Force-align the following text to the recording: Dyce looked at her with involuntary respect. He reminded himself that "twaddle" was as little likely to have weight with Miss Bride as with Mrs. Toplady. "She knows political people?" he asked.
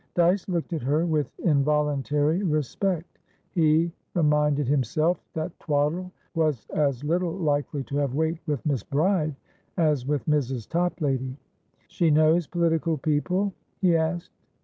Dyce 0.15 0.49
looked 0.49 0.73
at 0.73 0.81
her 0.81 1.05
with 1.05 1.27
involuntary 1.41 2.41
respect. 2.41 3.19
He 3.51 3.91
reminded 4.15 4.67
himself 4.67 5.23
that 5.35 5.51
"twaddle" 5.59 6.11
was 6.33 6.65
as 6.73 7.03
little 7.03 7.33
likely 7.33 7.83
to 7.83 7.97
have 7.97 8.15
weight 8.15 8.39
with 8.47 8.65
Miss 8.65 8.81
Bride 8.81 9.35
as 9.77 10.07
with 10.07 10.25
Mrs. 10.25 10.67
Toplady. 10.67 11.37
"She 11.87 12.09
knows 12.09 12.47
political 12.47 12.97
people?" 12.97 13.53
he 13.79 13.95
asked. 13.95 14.31